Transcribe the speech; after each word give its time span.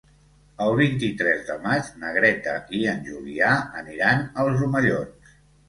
El 0.67 0.71
vint-i-tres 0.79 1.43
de 1.49 1.57
maig 1.65 1.91
na 2.05 2.15
Greta 2.17 2.57
i 2.79 2.83
en 2.95 3.05
Julià 3.13 3.53
aniran 3.85 4.27
als 4.47 4.67
Omellons. 4.73 5.35